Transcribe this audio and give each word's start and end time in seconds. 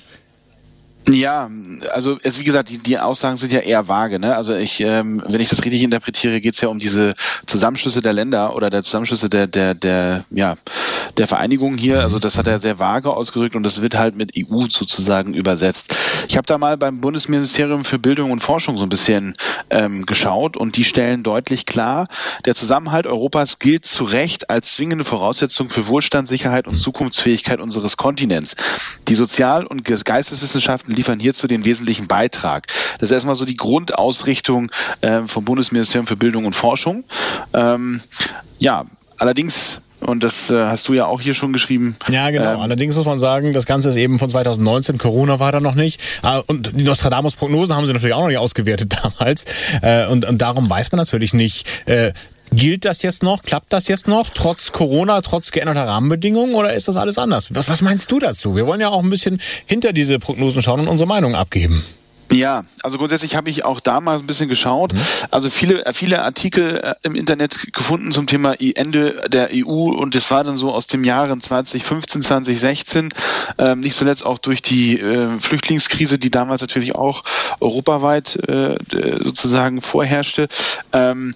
Ja, 1.08 1.50
also 1.92 2.18
es, 2.22 2.40
wie 2.40 2.44
gesagt, 2.44 2.70
die, 2.70 2.78
die 2.78 2.98
Aussagen 2.98 3.36
sind 3.36 3.52
ja 3.52 3.60
eher 3.60 3.88
vage. 3.88 4.18
Ne? 4.18 4.34
Also 4.34 4.54
ich, 4.54 4.80
ähm, 4.80 5.22
wenn 5.28 5.40
ich 5.40 5.50
das 5.50 5.62
richtig 5.62 5.82
interpretiere, 5.82 6.40
geht 6.40 6.54
es 6.54 6.62
ja 6.62 6.68
um 6.68 6.78
diese 6.78 7.12
Zusammenschlüsse 7.46 8.00
der 8.00 8.14
Länder 8.14 8.56
oder 8.56 8.70
der 8.70 8.82
Zusammenschlüsse 8.82 9.28
der, 9.28 9.46
der, 9.46 9.74
der, 9.74 10.24
ja, 10.30 10.54
der 11.18 11.26
Vereinigungen 11.26 11.76
hier. 11.76 12.00
Also 12.00 12.18
das 12.18 12.38
hat 12.38 12.46
er 12.46 12.58
sehr 12.58 12.78
vage 12.78 13.10
ausgedrückt 13.10 13.54
und 13.54 13.64
das 13.64 13.82
wird 13.82 13.96
halt 13.96 14.16
mit 14.16 14.32
EU 14.36 14.64
sozusagen 14.70 15.34
übersetzt. 15.34 15.94
Ich 16.26 16.38
habe 16.38 16.46
da 16.46 16.56
mal 16.56 16.78
beim 16.78 17.02
Bundesministerium 17.02 17.84
für 17.84 17.98
Bildung 17.98 18.30
und 18.30 18.40
Forschung 18.40 18.78
so 18.78 18.84
ein 18.84 18.88
bisschen 18.88 19.34
ähm, 19.68 20.06
geschaut 20.06 20.56
und 20.56 20.76
die 20.78 20.84
stellen 20.84 21.22
deutlich 21.22 21.66
klar, 21.66 22.06
der 22.46 22.54
Zusammenhalt 22.54 23.06
Europas 23.06 23.58
gilt 23.58 23.84
zu 23.84 24.04
Recht 24.04 24.48
als 24.48 24.74
zwingende 24.76 25.04
Voraussetzung 25.04 25.68
für 25.68 25.86
Wohlstand, 25.88 26.28
Sicherheit 26.28 26.66
und 26.66 26.76
Zukunftsfähigkeit 26.76 27.60
unseres 27.60 27.98
Kontinents. 27.98 28.56
Die 29.08 29.14
Sozial- 29.14 29.66
und 29.66 29.84
Geisteswissenschaften 29.84 30.93
liefern 30.94 31.20
hierzu 31.20 31.46
den 31.46 31.64
wesentlichen 31.64 32.06
Beitrag. 32.06 32.66
Das 32.98 33.10
ist 33.10 33.12
erstmal 33.12 33.36
so 33.36 33.44
die 33.44 33.56
Grundausrichtung 33.56 34.70
äh, 35.00 35.22
vom 35.22 35.44
Bundesministerium 35.44 36.06
für 36.06 36.16
Bildung 36.16 36.46
und 36.46 36.54
Forschung. 36.54 37.04
Ähm, 37.52 38.00
ja, 38.58 38.84
allerdings 39.18 39.80
und 40.06 40.22
das 40.22 40.50
äh, 40.50 40.64
hast 40.64 40.88
du 40.88 40.92
ja 40.92 41.06
auch 41.06 41.20
hier 41.20 41.34
schon 41.34 41.52
geschrieben. 41.52 41.96
Ja, 42.10 42.30
genau. 42.30 42.54
Ähm, 42.54 42.60
Allerdings 42.60 42.94
muss 42.96 43.06
man 43.06 43.18
sagen, 43.18 43.52
das 43.52 43.64
Ganze 43.64 43.88
ist 43.88 43.96
eben 43.96 44.18
von 44.18 44.28
2019. 44.28 44.98
Corona 44.98 45.40
war 45.40 45.50
da 45.52 45.60
noch 45.60 45.74
nicht. 45.74 46.00
Äh, 46.22 46.40
und 46.46 46.72
die 46.78 46.84
Nostradamus-Prognose 46.84 47.74
haben 47.74 47.86
sie 47.86 47.92
natürlich 47.92 48.14
auch 48.14 48.20
noch 48.20 48.28
nicht 48.28 48.38
ausgewertet 48.38 48.94
damals. 49.02 49.44
Äh, 49.80 50.06
und, 50.06 50.26
und 50.26 50.38
darum 50.38 50.68
weiß 50.68 50.92
man 50.92 50.98
natürlich 50.98 51.32
nicht, 51.32 51.88
äh, 51.88 52.12
Gilt 52.56 52.84
das 52.84 53.02
jetzt 53.02 53.22
noch? 53.22 53.42
Klappt 53.42 53.72
das 53.72 53.88
jetzt 53.88 54.06
noch? 54.06 54.30
Trotz 54.30 54.70
Corona, 54.70 55.20
trotz 55.22 55.50
geänderter 55.50 55.86
Rahmenbedingungen 55.88 56.54
oder 56.54 56.72
ist 56.72 56.88
das 56.88 56.96
alles 56.96 57.18
anders? 57.18 57.54
Was, 57.54 57.68
was 57.68 57.82
meinst 57.82 58.10
du 58.12 58.20
dazu? 58.20 58.54
Wir 58.54 58.66
wollen 58.66 58.80
ja 58.80 58.90
auch 58.90 59.02
ein 59.02 59.10
bisschen 59.10 59.40
hinter 59.66 59.92
diese 59.92 60.18
Prognosen 60.18 60.62
schauen 60.62 60.80
und 60.80 60.88
unsere 60.88 61.08
Meinung 61.08 61.34
abgeben. 61.34 61.82
Ja, 62.30 62.64
also 62.82 62.98
grundsätzlich 62.98 63.36
habe 63.36 63.50
ich 63.50 63.64
auch 63.64 63.80
damals 63.80 64.22
ein 64.22 64.26
bisschen 64.26 64.48
geschaut. 64.48 64.92
Mhm. 64.92 64.98
Also 65.30 65.50
viele, 65.50 65.84
viele 65.92 66.22
Artikel 66.22 66.78
äh, 66.78 66.94
im 67.02 67.14
Internet 67.14 67.72
gefunden 67.72 68.12
zum 68.12 68.26
Thema 68.26 68.54
Ende 68.60 69.20
der 69.28 69.50
EU 69.52 69.90
und 69.90 70.14
das 70.14 70.30
war 70.30 70.42
dann 70.42 70.56
so 70.56 70.72
aus 70.72 70.86
dem 70.86 71.04
Jahren 71.04 71.40
2015, 71.40 72.22
2016. 72.22 73.08
Ähm, 73.58 73.80
nicht 73.80 73.94
zuletzt 73.94 74.24
auch 74.24 74.38
durch 74.38 74.62
die 74.62 74.98
äh, 74.98 75.28
Flüchtlingskrise, 75.38 76.18
die 76.18 76.30
damals 76.30 76.60
natürlich 76.60 76.94
auch 76.94 77.22
europaweit 77.60 78.36
äh, 78.48 78.76
sozusagen 79.22 79.82
vorherrschte. 79.82 80.48
Ähm, 80.92 81.34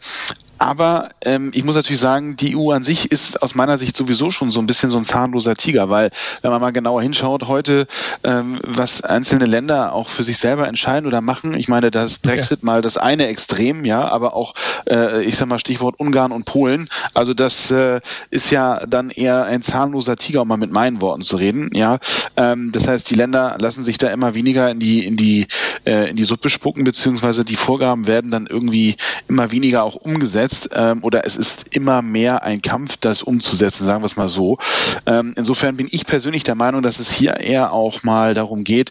aber 0.58 1.08
ähm, 1.24 1.50
ich 1.54 1.64
muss 1.64 1.76
natürlich 1.76 2.00
sagen, 2.00 2.36
die 2.36 2.56
EU 2.56 2.72
an 2.72 2.82
sich 2.82 3.10
ist 3.12 3.40
aus 3.42 3.54
meiner 3.54 3.78
Sicht 3.78 3.96
sowieso 3.96 4.30
schon 4.30 4.50
so 4.50 4.60
ein 4.60 4.66
bisschen 4.66 4.90
so 4.90 4.98
ein 4.98 5.04
zahnloser 5.04 5.54
Tiger, 5.54 5.88
weil 5.88 6.10
wenn 6.42 6.50
man 6.50 6.60
mal 6.60 6.72
genauer 6.72 7.02
hinschaut, 7.02 7.46
heute, 7.46 7.86
ähm, 8.24 8.58
was 8.66 9.02
einzelne 9.02 9.44
Länder 9.44 9.92
auch 9.92 10.08
für 10.08 10.24
sich 10.24 10.38
selber 10.38 10.66
entscheiden 10.66 11.06
oder 11.06 11.20
machen, 11.20 11.54
ich 11.54 11.68
meine, 11.68 11.90
das 11.90 12.18
Brexit 12.18 12.60
ja. 12.62 12.66
mal 12.66 12.82
das 12.82 12.98
eine 12.98 13.28
Extrem, 13.28 13.84
ja, 13.84 14.08
aber 14.08 14.34
auch, 14.34 14.54
äh, 14.90 15.22
ich 15.22 15.36
sag 15.36 15.48
mal 15.48 15.60
Stichwort 15.60 15.94
Ungarn 15.98 16.32
und 16.32 16.44
Polen, 16.44 16.88
also 17.14 17.34
das 17.34 17.70
äh, 17.70 18.00
ist 18.30 18.50
ja 18.50 18.84
dann 18.86 19.10
eher 19.10 19.44
ein 19.44 19.62
zahnloser 19.62 20.16
Tiger, 20.16 20.42
um 20.42 20.48
mal 20.48 20.56
mit 20.56 20.72
meinen 20.72 21.00
Worten 21.00 21.22
zu 21.22 21.36
reden, 21.36 21.70
ja. 21.72 21.98
Ähm, 22.36 22.70
das 22.72 22.88
heißt, 22.88 23.08
die 23.10 23.14
Länder 23.14 23.56
lassen 23.60 23.84
sich 23.84 23.98
da 23.98 24.08
immer 24.08 24.34
weniger 24.34 24.70
in 24.70 24.80
die 24.80 25.06
in 25.06 25.16
die 25.16 25.46
äh, 25.86 26.10
in 26.10 26.16
die 26.16 26.24
Suppe 26.24 26.50
spucken, 26.50 26.82
beziehungsweise 26.84 27.44
die 27.44 27.56
Vorgaben 27.56 28.08
werden 28.08 28.30
dann 28.30 28.46
irgendwie 28.46 28.96
immer 29.28 29.52
weniger 29.52 29.84
auch 29.84 29.94
umgesetzt 29.94 30.47
umgesetzt 30.48 30.70
ähm, 30.74 31.04
oder 31.04 31.24
es 31.24 31.36
ist 31.36 31.66
immer 31.70 32.02
mehr 32.02 32.42
ein 32.42 32.62
Kampf, 32.62 32.96
das 32.96 33.22
umzusetzen, 33.22 33.84
sagen 33.84 34.02
wir 34.02 34.06
es 34.06 34.16
mal 34.16 34.28
so. 34.28 34.58
Ähm, 35.06 35.34
insofern 35.36 35.76
bin 35.76 35.88
ich 35.90 36.06
persönlich 36.06 36.44
der 36.44 36.54
Meinung, 36.54 36.82
dass 36.82 36.98
es 36.98 37.10
hier 37.10 37.38
eher 37.40 37.72
auch 37.72 38.02
mal 38.04 38.34
darum 38.34 38.64
geht, 38.64 38.90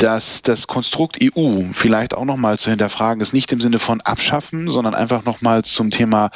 dass 0.00 0.40
das 0.40 0.66
Konstrukt 0.66 1.18
EU 1.22 1.60
vielleicht 1.72 2.14
auch 2.14 2.24
nochmal 2.24 2.58
zu 2.58 2.70
hinterfragen 2.70 3.20
ist, 3.20 3.34
nicht 3.34 3.52
im 3.52 3.60
Sinne 3.60 3.78
von 3.78 4.00
abschaffen, 4.00 4.70
sondern 4.70 4.94
einfach 4.94 5.26
nochmal 5.26 5.62
zum 5.62 5.90
Thema 5.90 6.30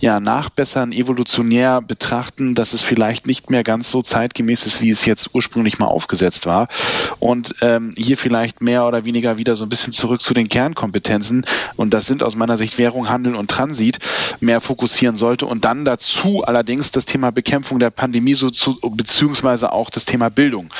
ja, 0.00 0.20
nachbessern, 0.20 0.92
evolutionär 0.92 1.82
betrachten, 1.82 2.54
dass 2.54 2.72
es 2.72 2.80
vielleicht 2.80 3.26
nicht 3.26 3.50
mehr 3.50 3.62
ganz 3.62 3.90
so 3.90 4.02
zeitgemäß 4.02 4.64
ist, 4.64 4.80
wie 4.80 4.88
es 4.88 5.04
jetzt 5.04 5.34
ursprünglich 5.34 5.78
mal 5.78 5.86
aufgesetzt 5.86 6.46
war. 6.46 6.68
Und 7.18 7.54
ähm, 7.60 7.92
hier 7.94 8.16
vielleicht 8.16 8.62
mehr 8.62 8.86
oder 8.86 9.04
weniger 9.04 9.36
wieder 9.36 9.54
so 9.54 9.64
ein 9.64 9.68
bisschen 9.68 9.92
zurück 9.92 10.22
zu 10.22 10.32
den 10.32 10.48
Kernkompetenzen. 10.48 11.44
Und 11.76 11.92
das 11.92 12.06
sind 12.06 12.22
aus 12.22 12.36
meiner 12.36 12.56
Sicht 12.56 12.78
Währung, 12.78 13.10
Handel 13.10 13.34
und 13.34 13.50
Transit 13.50 13.98
mehr 14.40 14.62
fokussieren 14.62 15.16
sollte. 15.16 15.44
Und 15.44 15.66
dann 15.66 15.84
dazu 15.84 16.42
allerdings 16.44 16.90
das 16.90 17.04
Thema 17.04 17.32
Bekämpfung 17.32 17.80
der 17.80 17.90
Pandemie 17.90 18.34
so 18.34 18.48
zu, 18.48 18.78
beziehungsweise 18.80 19.72
auch 19.72 19.90
das 19.90 20.06
Thema 20.06 20.30
Bildung. 20.30 20.70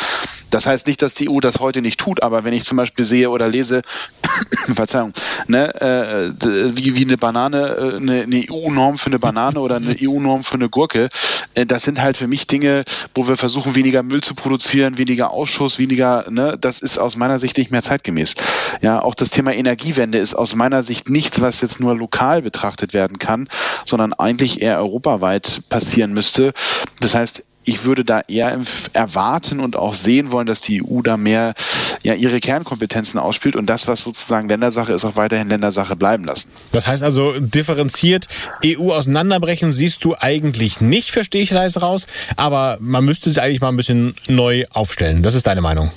Das 0.50 0.66
heißt 0.66 0.86
nicht, 0.86 1.02
dass 1.02 1.14
die 1.14 1.28
EU 1.28 1.40
das 1.40 1.60
heute 1.60 1.80
nicht 1.80 1.98
tut, 1.98 2.22
aber 2.22 2.44
wenn 2.44 2.52
ich 2.52 2.64
zum 2.64 2.76
Beispiel 2.76 3.04
sehe 3.04 3.30
oder 3.30 3.48
lese, 3.48 3.82
Verzeihung, 4.74 5.12
ne, 5.46 5.74
äh, 5.80 6.30
wie, 6.76 6.96
wie 6.96 7.04
eine 7.04 7.16
Banane, 7.16 7.58
äh, 7.58 7.96
eine, 7.96 8.22
eine 8.22 8.44
EU-Norm 8.50 8.98
für 8.98 9.06
eine 9.06 9.18
Banane 9.18 9.60
oder 9.60 9.76
eine 9.76 9.96
EU-Norm 10.00 10.42
für 10.42 10.54
eine 10.54 10.68
Gurke, 10.68 11.08
äh, 11.54 11.66
das 11.66 11.84
sind 11.84 12.02
halt 12.02 12.16
für 12.16 12.26
mich 12.26 12.46
Dinge, 12.46 12.84
wo 13.14 13.28
wir 13.28 13.36
versuchen, 13.36 13.74
weniger 13.74 14.02
Müll 14.02 14.22
zu 14.22 14.34
produzieren, 14.34 14.98
weniger 14.98 15.30
Ausschuss, 15.30 15.78
weniger, 15.78 16.24
ne, 16.28 16.56
das 16.60 16.80
ist 16.80 16.98
aus 16.98 17.16
meiner 17.16 17.38
Sicht 17.38 17.56
nicht 17.58 17.70
mehr 17.70 17.82
zeitgemäß. 17.82 18.34
Ja, 18.82 19.02
auch 19.02 19.14
das 19.14 19.30
Thema 19.30 19.52
Energiewende 19.52 20.18
ist 20.18 20.34
aus 20.34 20.54
meiner 20.54 20.82
Sicht 20.82 21.10
nichts, 21.10 21.40
was 21.40 21.60
jetzt 21.60 21.80
nur 21.80 21.96
lokal 21.96 22.42
betrachtet 22.42 22.92
werden 22.92 23.18
kann, 23.18 23.48
sondern 23.84 24.12
eigentlich 24.14 24.62
eher 24.62 24.78
europaweit 24.78 25.62
passieren 25.68 26.12
müsste. 26.12 26.52
Das 27.00 27.14
heißt, 27.14 27.42
ich 27.65 27.84
würde 27.84 28.04
da 28.04 28.22
eher 28.26 28.59
erwarten 28.93 29.60
und 29.60 29.76
auch 29.76 29.94
sehen 29.94 30.32
wollen, 30.32 30.47
dass 30.47 30.60
die 30.60 30.82
EU 30.82 31.03
da 31.03 31.16
mehr 31.16 31.54
ja, 32.03 32.15
ihre 32.15 32.41
Kernkompetenzen 32.41 33.21
ausspielt 33.21 33.56
und 33.56 33.66
das, 33.66 33.87
was 33.87 34.03
sozusagen 34.03 34.48
Ländersache 34.48 34.93
ist, 34.93 35.04
auch 35.04 35.16
weiterhin 35.16 35.48
Ländersache 35.48 35.97
bleiben 35.97 36.25
lassen. 36.25 36.50
Das 36.72 36.87
heißt 36.87 37.03
also, 37.03 37.32
differenziert 37.38 38.26
EU 38.65 38.93
auseinanderbrechen 38.93 39.72
siehst 39.72 40.04
du 40.04 40.15
eigentlich 40.19 40.81
nicht, 40.81 41.10
verstehe 41.10 41.43
ich 41.43 41.50
da 41.50 41.65
jetzt 41.65 41.82
raus, 41.82 42.06
aber 42.37 42.78
man 42.81 43.04
müsste 43.04 43.31
sie 43.31 43.41
eigentlich 43.41 43.60
mal 43.60 43.69
ein 43.69 43.77
bisschen 43.77 44.15
neu 44.28 44.65
aufstellen. 44.72 45.22
Das 45.22 45.34
ist 45.34 45.47
deine 45.47 45.60
Meinung. 45.60 45.91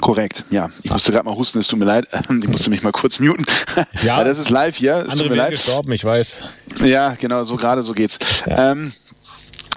Korrekt, 0.00 0.44
ja. 0.50 0.68
Ich 0.82 0.90
musste 0.90 1.12
gerade 1.12 1.26
mal 1.26 1.36
husten, 1.36 1.58
es 1.60 1.68
tut 1.68 1.78
mir 1.78 1.84
leid. 1.84 2.08
Ich 2.42 2.48
musste 2.48 2.70
mich 2.70 2.82
mal 2.82 2.92
kurz 2.92 3.20
muten. 3.20 3.44
Ja, 4.02 4.16
Weil 4.18 4.24
das 4.24 4.38
ist 4.38 4.50
live 4.50 4.76
hier. 4.76 4.96
Es 5.06 5.12
andere 5.12 5.34
sind 5.34 5.50
gestorben, 5.50 5.92
ich 5.92 6.04
weiß. 6.04 6.42
Ja, 6.82 7.14
genau, 7.18 7.44
so 7.44 7.56
gerade 7.56 7.82
so 7.82 7.92
geht's. 7.92 8.18
Ja. 8.46 8.72
Ähm, 8.72 8.90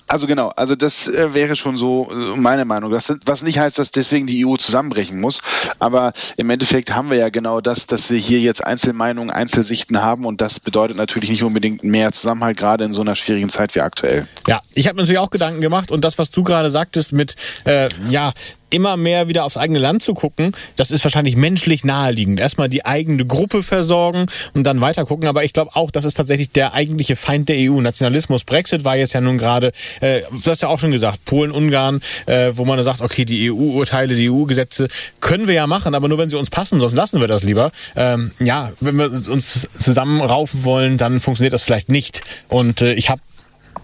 also 0.08 0.28
genau, 0.28 0.50
also 0.56 0.76
das 0.76 1.08
äh, 1.08 1.34
wäre 1.34 1.56
schon 1.56 1.78
so 1.78 2.08
äh, 2.12 2.38
meine 2.38 2.66
Meinung. 2.66 2.92
Das, 2.92 3.14
was 3.26 3.42
nicht 3.44 3.60
heißt, 3.60 3.80
dass 3.80 3.92
deswegen 3.92 4.28
die 4.28 4.46
EU 4.46 4.56
zusammenbrechen 4.56 5.20
muss, 5.20 5.42
aber 5.80 6.14
im 6.38 6.50
Endeffekt 6.50 6.94
haben 6.94 7.10
wir 7.10 7.18
ja 7.18 7.30
genau 7.30 7.62
das, 7.62 7.88
dass 7.88 8.10
wir 8.12 8.18
hier 8.18 8.40
jetzt 8.40 8.64
Einzelmeinungen, 8.64 9.32
Einzelsichten 9.32 10.02
haben 10.02 10.26
und 10.26 10.42
das 10.42 10.60
bedeutet 10.60 10.98
natürlich 10.98 11.30
nicht 11.30 11.44
unbedingt 11.44 11.84
mehr 11.84 12.12
Zusammenhalt, 12.12 12.58
gerade 12.58 12.84
in 12.84 12.94
so 12.94 13.02
einer 13.02 13.16
schwierigen 13.16 13.50
Zeit 13.50 13.74
wie 13.76 13.82
aktuell. 13.82 14.28
Ja, 14.48 14.62
ich 14.74 14.88
habe 14.88 14.98
natürlich 14.98 15.20
auch 15.20 15.30
Gedanken 15.30 15.62
gemacht 15.62 15.92
und 15.92 16.06
das, 16.06 16.18
was 16.18 16.30
du 16.30 16.44
gerade 16.44 16.70
sagtest 16.70 17.12
mit, 17.12 17.36
äh, 17.66 17.90
ja, 18.10 18.32
immer 18.76 18.98
mehr 18.98 19.28
wieder 19.30 19.46
aufs 19.46 19.56
eigene 19.56 19.80
Land 19.80 20.04
zu 20.04 20.14
gucken, 20.14 20.52
das 20.76 20.92
ist 20.92 21.04
wahrscheinlich 21.06 21.38
menschlich 21.38 21.86
naheliegend. 21.86 22.40
Erstmal 22.40 22.68
die 22.68 22.86
eigene 22.86 23.26
Gruppe 23.26 23.64
versorgen 23.64 24.26
und 24.54 24.66
dann 24.66 24.82
weiter 24.82 25.06
gucken. 25.06 25.28
Aber 25.28 25.44
ich 25.46 25.54
glaube 25.54 25.72
auch, 25.76 25.92
das 25.92 26.04
ist 26.04 26.16
tatsächlich 26.16 26.52
der 26.52 26.74
eigentliche 26.74 27.16
Feind 27.16 27.48
der 27.48 27.56
EU. 27.58 27.80
Nationalismus. 27.80 28.44
Brexit 28.44 28.84
war 28.84 28.98
jetzt 28.98 29.14
ja 29.14 29.22
nun 29.22 29.38
gerade, 29.38 29.72
äh, 30.02 30.22
du 30.44 30.52
hast 30.52 30.62
ja 30.62 30.68
auch 30.68 30.80
schon 30.80 30.92
gesagt, 30.92 31.24
Polen, 31.26 31.52
Ungarn, 31.52 32.02
äh, 32.26 32.52
wo 32.56 32.66
man 32.66 32.84
sagt, 32.84 33.02
okay, 33.02 33.24
die 33.24 33.50
EU-Urteile, 33.50 34.14
die 34.16 34.30
EU-Gesetze 34.30 34.88
können 35.22 35.48
wir 35.48 35.56
ja 35.56 35.68
machen, 35.68 35.96
aber 35.96 36.08
nur 36.08 36.18
wenn 36.18 36.30
sie 36.30 36.38
uns 36.38 36.50
passen, 36.50 36.80
sonst 36.80 36.94
lassen 36.94 37.22
wir 37.22 37.28
das 37.28 37.44
lieber. 37.44 37.72
Ähm, 37.96 38.32
ja, 38.40 38.70
wenn 38.82 38.98
wir 38.98 39.06
uns 39.06 39.68
zusammenraufen 39.78 40.66
wollen, 40.66 40.98
dann 40.98 41.20
funktioniert 41.20 41.54
das 41.54 41.64
vielleicht 41.64 41.90
nicht. 41.90 42.22
Und 42.50 42.82
äh, 42.82 42.94
ich 42.94 43.10
habe 43.10 43.22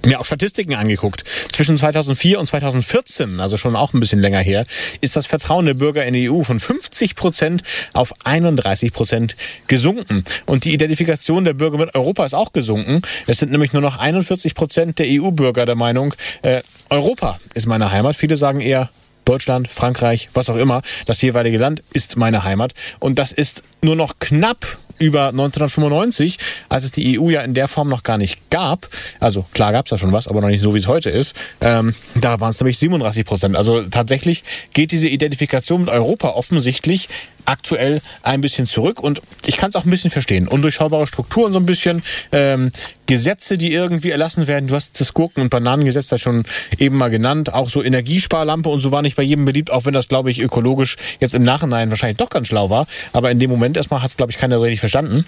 mir 0.05 0.19
auch 0.19 0.25
Statistiken 0.25 0.75
angeguckt. 0.75 1.23
Zwischen 1.51 1.77
2004 1.77 2.39
und 2.39 2.45
2014, 2.45 3.39
also 3.39 3.57
schon 3.57 3.75
auch 3.75 3.93
ein 3.93 3.99
bisschen 3.99 4.21
länger 4.21 4.39
her, 4.39 4.65
ist 5.01 5.15
das 5.15 5.27
Vertrauen 5.27 5.65
der 5.65 5.73
Bürger 5.73 6.05
in 6.05 6.13
die 6.13 6.29
EU 6.29 6.43
von 6.43 6.59
50 6.59 7.15
Prozent 7.15 7.63
auf 7.93 8.13
31 8.23 8.93
Prozent 8.93 9.35
gesunken. 9.67 10.23
Und 10.45 10.65
die 10.65 10.73
Identifikation 10.73 11.45
der 11.45 11.53
Bürger 11.53 11.77
mit 11.77 11.95
Europa 11.95 12.25
ist 12.25 12.33
auch 12.33 12.53
gesunken. 12.53 13.01
Es 13.27 13.37
sind 13.37 13.51
nämlich 13.51 13.73
nur 13.73 13.81
noch 13.81 13.99
41 13.99 14.55
Prozent 14.55 14.99
der 14.99 15.07
EU-Bürger 15.09 15.65
der 15.65 15.75
Meinung, 15.75 16.13
äh, 16.41 16.61
Europa 16.89 17.37
ist 17.53 17.67
meine 17.67 17.91
Heimat. 17.91 18.15
Viele 18.15 18.35
sagen 18.35 18.59
eher 18.59 18.89
Deutschland, 19.25 19.67
Frankreich, 19.67 20.29
was 20.33 20.49
auch 20.49 20.55
immer. 20.55 20.81
Das 21.05 21.21
jeweilige 21.21 21.57
Land 21.57 21.83
ist 21.93 22.17
meine 22.17 22.43
Heimat. 22.43 22.73
Und 22.99 23.19
das 23.19 23.31
ist 23.31 23.63
nur 23.81 23.95
noch 23.95 24.19
knapp 24.19 24.77
über 25.01 25.29
1995, 25.29 26.37
als 26.69 26.85
es 26.85 26.91
die 26.91 27.19
EU 27.19 27.29
ja 27.29 27.41
in 27.41 27.55
der 27.55 27.67
Form 27.67 27.89
noch 27.89 28.03
gar 28.03 28.17
nicht 28.17 28.49
gab. 28.51 28.87
Also 29.19 29.43
klar 29.53 29.71
gab 29.71 29.85
es 29.85 29.89
da 29.89 29.97
schon 29.97 30.11
was, 30.11 30.27
aber 30.27 30.41
noch 30.41 30.49
nicht 30.49 30.61
so, 30.61 30.75
wie 30.75 30.79
es 30.79 30.87
heute 30.87 31.09
ist. 31.09 31.35
Ähm, 31.59 31.93
da 32.15 32.39
waren 32.39 32.51
es 32.51 32.59
nämlich 32.59 32.77
37 32.77 33.25
Prozent. 33.25 33.55
Also 33.55 33.81
tatsächlich 33.83 34.43
geht 34.73 34.91
diese 34.91 35.07
Identifikation 35.07 35.81
mit 35.81 35.89
Europa 35.89 36.29
offensichtlich 36.29 37.09
aktuell 37.45 38.01
ein 38.23 38.41
bisschen 38.41 38.65
zurück 38.65 38.99
und 38.99 39.21
ich 39.45 39.57
kann 39.57 39.69
es 39.69 39.75
auch 39.75 39.85
ein 39.85 39.89
bisschen 39.89 40.11
verstehen. 40.11 40.47
Undurchschaubare 40.47 41.07
Strukturen 41.07 41.53
so 41.53 41.59
ein 41.59 41.65
bisschen, 41.65 42.03
ähm, 42.31 42.71
Gesetze, 43.11 43.57
die 43.57 43.73
irgendwie 43.73 44.11
erlassen 44.11 44.47
werden. 44.47 44.67
Du 44.67 44.75
hast 44.75 45.01
das 45.01 45.13
Gurken- 45.13 45.41
und 45.41 45.49
Bananengesetz 45.49 46.07
da 46.07 46.17
schon 46.17 46.45
eben 46.77 46.95
mal 46.95 47.09
genannt. 47.09 47.53
Auch 47.53 47.67
so 47.67 47.83
Energiesparlampe 47.83 48.69
und 48.69 48.79
so 48.79 48.93
war 48.93 49.01
nicht 49.01 49.17
bei 49.17 49.23
jedem 49.23 49.43
beliebt, 49.43 49.69
auch 49.69 49.83
wenn 49.83 49.91
das, 49.93 50.07
glaube 50.07 50.31
ich, 50.31 50.41
ökologisch 50.41 50.95
jetzt 51.19 51.35
im 51.35 51.43
Nachhinein 51.43 51.89
wahrscheinlich 51.89 52.19
doch 52.19 52.29
ganz 52.29 52.47
schlau 52.47 52.69
war. 52.69 52.87
Aber 53.11 53.29
in 53.29 53.37
dem 53.37 53.49
Moment 53.49 53.75
erstmal 53.75 54.01
hat 54.01 54.11
es, 54.11 54.15
glaube 54.15 54.31
ich, 54.31 54.37
keiner 54.37 54.61
richtig 54.61 54.79
verstanden. 54.79 55.25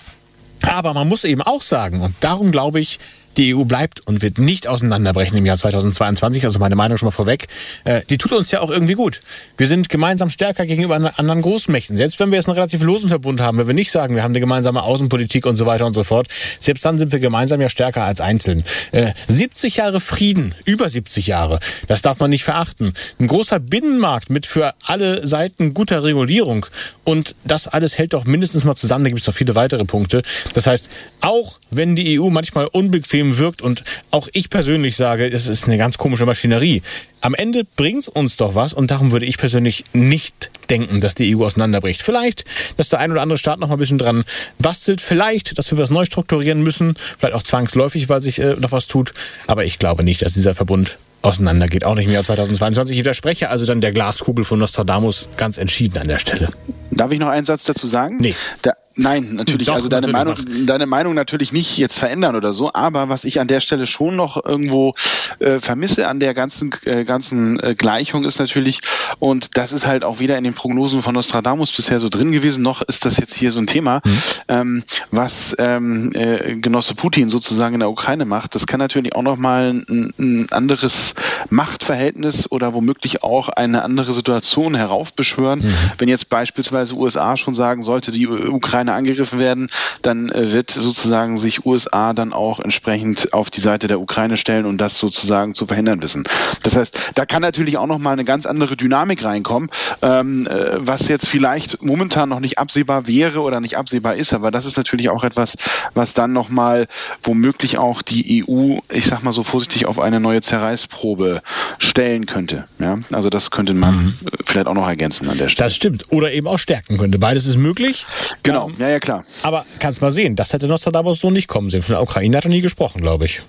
Aber 0.62 0.94
man 0.94 1.10
muss 1.10 1.25
eben 1.25 1.42
auch 1.42 1.62
sagen, 1.62 2.00
und 2.00 2.15
darum 2.21 2.54
glaube 2.54 2.80
ich, 2.80 3.00
die 3.38 3.56
EU 3.56 3.63
bleibt 3.63 4.06
und 4.07 4.21
wird 4.21 4.38
nicht 4.38 4.68
auseinanderbrechen 4.68 5.38
im 5.38 5.45
Jahr 5.45 5.57
2022, 5.57 6.44
also 6.44 6.59
meine 6.59 6.75
Meinung 6.75 6.97
schon 6.97 7.07
mal 7.07 7.12
vorweg. 7.12 7.47
Äh, 7.83 8.01
die 8.09 8.18
tut 8.18 8.31
uns 8.33 8.51
ja 8.51 8.62
auch 8.62 8.69
irgendwie 8.69 8.94
gut. 8.94 9.21
Wir 9.57 9.68
sind 9.68 9.89
gemeinsam 9.89 10.30
stärker 10.30 10.65
gegenüber 10.65 10.95
anderen 11.18 11.41
Großmächten. 11.41 11.97
Selbst 11.97 12.19
wenn 12.19 12.31
wir 12.31 12.38
jetzt 12.38 12.47
einen 12.47 12.56
relativ 12.56 12.83
losen 12.83 13.09
Verbund 13.09 13.41
haben, 13.41 13.57
wenn 13.57 13.68
wir 13.68 13.74
nicht 13.74 13.91
sagen, 13.91 14.15
wir 14.15 14.24
haben 14.24 14.31
eine 14.31 14.39
gemeinsame 14.39 14.83
Außenpolitik 14.83 15.45
und 15.45 15.57
so 15.57 15.65
weiter 15.65 15.85
und 15.85 15.94
so 15.94 16.03
fort, 16.03 16.27
selbst 16.59 16.85
dann 16.85 16.97
sind 16.97 17.12
wir 17.12 17.19
gemeinsam 17.19 17.62
ja 17.62 17.69
stärker 17.69 18.03
als 18.03 18.21
einzeln. 18.21 18.63
Äh, 18.91 19.12
70 19.27 19.77
Jahre 19.77 20.00
Frieden, 20.00 20.53
über 20.65 20.89
70 20.89 21.27
Jahre, 21.27 21.59
das 21.88 22.01
darf 22.01 22.19
man 22.19 22.29
nicht 22.29 22.44
verachten. 22.44 22.94
Ein 23.19 23.27
großer 23.27 23.59
Binnenmarkt 23.59 24.29
mit 24.29 24.45
für 24.45 24.74
alle 24.86 25.25
Seiten 25.25 25.74
guter 25.74 26.03
Regulierung 26.03 26.65
und 27.03 27.36
das 27.45 27.68
alles 27.68 27.97
hält 27.97 28.13
doch 28.13 28.25
mindestens 28.25 28.65
mal 28.65 28.75
zusammen. 28.75 29.06
Da 29.06 29.09
gibt 29.09 29.21
es 29.21 29.27
noch 29.27 29.33
viele 29.33 29.56
weitere 29.56 29.86
Punkte. 29.86 30.21
Das 30.53 30.68
heißt, 30.68 30.89
auch 31.21 31.59
wenn 31.71 31.95
die 31.95 32.19
EU 32.19 32.29
manchmal 32.29 32.68
unbequem 32.68 33.23
System 33.24 33.38
wirkt. 33.38 33.62
Und 33.62 33.84
auch 34.12 34.28
ich 34.34 34.50
persönlich 34.50 34.96
sage, 34.96 35.30
es 35.30 35.48
ist 35.48 35.66
eine 35.66 35.78
ganz 35.78 35.98
komische 35.98 36.25
Maschinerie. 36.25 36.81
Am 37.22 37.34
Ende 37.34 37.64
bringt 37.75 38.04
es 38.04 38.10
uns 38.10 38.36
doch 38.36 38.56
was 38.56 38.74
und 38.74 38.92
darum 38.92 39.12
würde 39.12 39.25
ich 39.25 39.38
persönlich 39.38 39.86
nicht 39.94 40.52
denken, 40.70 41.02
dass 41.02 41.16
die 41.16 41.36
EU 41.36 41.46
auseinanderbricht. 41.46 42.02
Vielleicht, 42.02 42.46
dass 42.78 42.90
der 42.90 43.00
ein 43.00 43.12
oder 43.12 43.22
andere 43.22 43.38
Staat 43.38 43.60
noch 43.60 43.68
mal 43.70 43.75
ein 43.75 43.80
bisschen 43.80 43.98
dran 43.98 44.24
bastelt. 44.60 45.02
Vielleicht, 45.02 45.58
dass 45.58 45.72
wir 45.72 45.78
was 45.78 45.90
neu 45.90 46.06
strukturieren 46.06 46.62
müssen. 46.64 46.96
Vielleicht 47.18 47.36
auch 47.36 47.44
zwangsläufig, 47.44 48.10
weil 48.10 48.20
sich 48.20 48.40
äh, 48.40 48.56
noch 48.60 48.72
was 48.72 48.88
tut. 48.88 49.14
Aber 49.48 49.64
ich 49.66 49.80
glaube 49.80 50.04
nicht, 50.04 50.22
dass 50.22 50.34
dieser 50.34 50.54
Verbund 50.54 50.98
auseinandergeht. 51.22 51.86
Auch 51.86 51.96
nicht 51.96 52.10
mehr 52.10 52.24
2022. 52.24 52.98
Ich 52.98 53.00
widerspreche 53.00 53.50
also 53.50 53.66
dann 53.66 53.80
der 53.80 53.94
Glaskugel 53.94 54.44
von 54.44 54.60
Nostradamus 54.60 55.30
ganz 55.38 55.58
entschieden 55.58 55.98
an 56.00 56.08
der 56.10 56.20
Stelle. 56.20 56.50
Darf 56.92 57.12
ich 57.12 57.20
noch 57.20 57.30
einen 57.30 57.46
Satz 57.46 57.64
dazu 57.64 57.88
sagen? 57.88 58.18
Nee. 58.20 58.36
Da, 58.62 58.74
nein, 58.95 59.28
natürlich. 59.34 59.68
Doch, 59.68 59.75
also 59.75 59.90
deine 59.90 60.07
Meinung, 60.07 60.36
deine 60.66 60.86
Meinung 60.86 61.13
natürlich 61.13 61.51
nicht 61.51 61.78
jetzt 61.78 62.00
verändern 62.00 62.36
oder 62.36 62.54
so. 62.54 62.72
Aber 62.74 63.10
was 63.10 63.24
ich 63.24 63.40
an 63.40 63.48
der 63.48 63.60
Stelle 63.60 63.88
schon 63.88 64.16
noch 64.16 64.44
irgendwo 64.44 64.94
äh, 65.40 65.60
vermisse 65.60 66.07
an 66.07 66.19
der 66.19 66.34
ganzen 66.34 66.72
äh, 66.86 67.04
ganzen 67.04 67.60
äh, 67.60 67.75
Gleichung 67.75 68.25
ist 68.25 68.40
natürlich 68.40 68.80
und 69.19 69.57
das 69.57 69.74
ist 69.74 69.88
halt 69.88 70.04
auch 70.04 70.19
weder 70.19 70.38
in 70.38 70.44
den 70.44 70.54
Prognosen 70.54 71.01
von 71.01 71.13
Nostradamus 71.13 71.72
bisher 71.72 72.00
so 72.00 72.10
drin 72.10 72.31
gewesen, 72.31 72.63
noch 72.63 72.81
ist 72.81 73.06
das 73.06 73.18
jetzt 73.18 73.34
hier 73.34 73.51
so 73.51 73.60
ein 73.60 73.68
Thema, 73.68 74.01
mhm. 74.04 74.22
ähm, 74.48 74.84
was 75.12 75.56
ähm, 75.60 76.12
äh, 76.13 76.56
Genosse 76.56 76.96
Putin 76.96 77.30
sozusagen 77.30 77.75
in 77.75 77.80
der 77.80 77.89
Ukraine 77.89 78.25
macht. 78.25 78.56
Das 78.56 78.68
kann 78.68 78.80
natürlich 78.80 79.16
auch 79.16 79.22
noch 79.22 79.38
mal 79.38 79.74
ein, 79.74 80.13
ein 80.19 80.48
anderes 80.51 81.13
Machtverhältnis 81.50 82.51
oder 82.51 82.74
womöglich 82.74 83.24
auch 83.24 83.50
eine 83.50 83.84
andere 83.84 84.13
Situation 84.13 84.75
heraufbeschwören, 84.75 85.60
mhm. 85.60 85.74
wenn 85.98 86.10
jetzt 86.10 86.30
beispielsweise 86.30 86.63
beispielsweise 86.63 86.96
USA 86.96 87.38
schon 87.38 87.54
sagen, 87.54 87.84
sollte 87.84 88.12
die 88.12 88.28
Ukraine 88.28 88.82
angegriffen 88.91 89.39
werden, 89.39 89.68
dann 90.01 90.30
äh, 90.30 90.51
wird 90.51 90.71
sozusagen 90.71 91.38
sich 91.38 91.65
USA 91.65 92.13
dann 92.13 92.33
auch 92.33 92.59
entsprechend 92.59 93.33
auf 93.33 93.50
die 93.50 93.62
Seite 93.62 93.88
der 93.88 94.00
Ukraine 94.00 94.38
stellen 94.38 94.65
und 94.65 94.80
das 94.80 94.97
sozusagen 94.97 95.56
zu 95.56 95.65
verhindern 95.65 96.01
wissen. 96.01 96.24
Das 96.63 96.75
heißt, 96.75 97.12
da 97.15 97.25
kann 97.25 97.41
natürlich 97.41 97.77
auch 97.77 97.88
noch 97.88 98.00
mal 98.00 98.12
eine 98.12 98.25
ganz 98.25 98.45
andere 98.45 98.77
Dynamik 98.77 99.24
reinkommen, 99.24 99.69
ähm, 100.01 100.47
äh, 100.47 100.77
was 100.77 101.07
jetzt 101.07 101.27
vielleicht 101.27 101.81
momentan 101.83 102.30
noch 102.30 102.39
nicht 102.39 102.57
absehbar 102.57 103.07
wäre 103.07 103.41
oder 103.41 103.59
nicht 103.59 103.77
absehbar 103.77 104.15
ist, 104.15 104.33
aber 104.33 104.51
das 104.51 104.65
ist 104.65 104.77
natürlich 104.77 105.09
auch 105.09 105.24
etwas, 105.24 105.56
was 105.94 106.13
dann 106.13 106.33
noch 106.33 106.50
mal 106.50 106.86
womöglich 107.21 107.77
auch 107.77 108.01
die 108.01 108.44
EU, 108.44 108.77
ich 108.91 109.06
sag 109.06 109.24
mal 109.24 109.33
so 109.33 109.44
vorsichtig, 109.44 109.86
auf 109.86 110.00
eine 110.00 110.19
neue 110.19 110.41
Zerreißprobe 110.41 111.41
stellen 111.79 112.25
könnte. 112.25 112.65
Ja, 112.79 112.97
also 113.12 113.29
das 113.29 113.51
könnte 113.51 113.74
man 113.74 113.95
mhm. 113.95 114.13
vielleicht 114.44 114.68
auch 114.68 114.74
noch 114.74 114.88
ergänzen 114.88 115.29
an 115.29 115.38
der 115.38 115.50
Stelle. 115.50 115.68
Das 115.68 115.75
stimmt. 115.75 116.06
Oder 116.12 116.31
eben 116.31 116.47
auch 116.47 116.59
stärken 116.59 116.97
könnte. 116.97 117.19
Beides 117.19 117.45
ist 117.45 117.57
möglich. 117.57 118.06
Genau, 118.44 118.69
ja, 118.78 118.90
ja, 118.90 119.00
klar. 119.00 119.24
Aber 119.44 119.66
kannst 119.80 120.02
mal 120.02 120.12
sehen, 120.12 120.36
das 120.36 120.54
hätte 120.54 120.68
Nostradamus 120.68 121.20
so 121.20 121.30
nicht 121.30 121.48
kommen 121.48 121.70
sehen. 121.70 121.81
Von 121.81 121.94
der 121.94 122.02
Ukraine 122.02 122.38
hat 122.38 122.46
er 122.46 122.50
nie 122.50 122.62
gesprochen, 122.62 123.02
glaube 123.02 123.25
ich. 123.25 123.42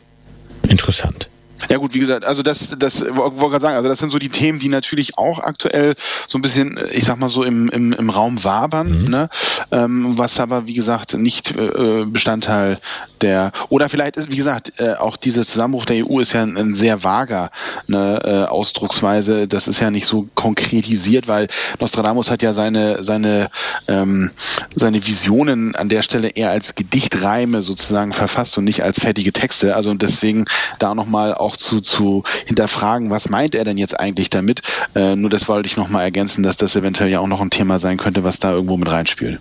Interessant. 0.68 1.28
Ja 1.70 1.78
gut, 1.78 1.94
wie 1.94 2.00
gesagt, 2.00 2.24
also 2.24 2.42
das, 2.42 2.70
das 2.78 3.00
wollte 3.00 3.36
gerade 3.36 3.60
sagen, 3.60 3.76
also 3.76 3.88
das 3.88 3.98
sind 3.98 4.10
so 4.10 4.18
die 4.18 4.28
Themen, 4.28 4.58
die 4.58 4.68
natürlich 4.68 5.16
auch 5.18 5.38
aktuell 5.38 5.94
so 6.26 6.38
ein 6.38 6.42
bisschen, 6.42 6.78
ich 6.92 7.04
sag 7.04 7.18
mal 7.18 7.30
so 7.30 7.44
im, 7.44 7.68
im, 7.70 7.92
im 7.92 8.10
Raum 8.10 8.42
wabern, 8.44 9.04
mhm. 9.04 9.10
ne? 9.10 9.28
Ähm, 9.70 10.18
was 10.18 10.38
aber 10.40 10.66
wie 10.66 10.74
gesagt 10.74 11.14
nicht 11.14 11.52
äh, 11.56 12.04
Bestandteil 12.06 12.78
der 13.22 13.50
oder 13.70 13.88
vielleicht 13.88 14.16
ist 14.16 14.30
wie 14.30 14.36
gesagt 14.36 14.72
äh, 14.78 14.94
auch 14.94 15.16
dieser 15.16 15.44
Zusammenbruch 15.44 15.86
der 15.86 16.06
EU 16.06 16.20
ist 16.20 16.32
ja 16.32 16.42
ein, 16.42 16.56
ein 16.56 16.74
sehr 16.74 17.02
vager 17.02 17.50
ne, 17.86 18.20
äh, 18.22 18.50
Ausdrucksweise. 18.50 19.48
Das 19.48 19.68
ist 19.68 19.80
ja 19.80 19.90
nicht 19.90 20.06
so 20.06 20.28
konkretisiert, 20.34 21.28
weil 21.28 21.46
Nostradamus 21.80 22.30
hat 22.30 22.42
ja 22.42 22.52
seine 22.52 23.02
seine 23.02 23.48
ähm, 23.88 24.30
seine 24.74 25.04
Visionen 25.06 25.74
an 25.76 25.88
der 25.88 26.02
Stelle 26.02 26.28
eher 26.28 26.50
als 26.50 26.74
Gedichtreime 26.74 27.62
sozusagen 27.62 28.12
verfasst 28.12 28.58
und 28.58 28.64
nicht 28.64 28.82
als 28.82 29.00
fertige 29.00 29.32
Texte. 29.32 29.74
Also 29.76 29.94
deswegen 29.94 30.44
da 30.78 30.94
nochmal 30.94 31.34
auch 31.34 31.43
zu, 31.52 31.80
zu 31.80 32.24
hinterfragen, 32.46 33.10
was 33.10 33.28
meint 33.28 33.54
er 33.54 33.64
denn 33.64 33.78
jetzt 33.78 33.98
eigentlich 33.98 34.30
damit. 34.30 34.62
Äh, 34.94 35.16
nur 35.16 35.30
das 35.30 35.48
wollte 35.48 35.66
ich 35.66 35.76
nochmal 35.76 36.04
ergänzen, 36.04 36.42
dass 36.42 36.56
das 36.56 36.76
eventuell 36.76 37.10
ja 37.10 37.20
auch 37.20 37.28
noch 37.28 37.40
ein 37.40 37.50
Thema 37.50 37.78
sein 37.78 37.98
könnte, 37.98 38.24
was 38.24 38.38
da 38.38 38.52
irgendwo 38.52 38.76
mit 38.76 38.90
reinspielt. 38.90 39.40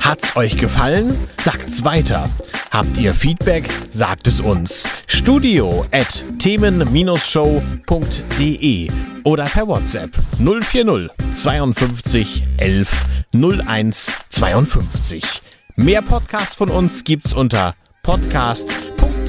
Hat's 0.00 0.36
euch 0.36 0.56
gefallen? 0.56 1.16
Sagt's 1.42 1.84
weiter. 1.84 2.30
Habt 2.70 2.96
ihr 2.98 3.14
Feedback? 3.14 3.68
Sagt 3.90 4.26
es 4.26 4.40
uns. 4.40 4.84
Studio 5.06 5.86
at 5.92 6.24
themen-show.de 6.38 8.90
oder 9.24 9.44
per 9.44 9.68
WhatsApp 9.68 10.10
040 10.38 11.10
52 11.32 12.42
11 12.58 13.06
01 13.32 14.12
52. 14.30 15.42
Mehr 15.76 16.02
Podcasts 16.02 16.54
von 16.54 16.70
uns 16.70 17.04
gibt's 17.04 17.32
unter 17.32 17.74